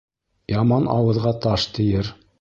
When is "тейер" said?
1.77-2.15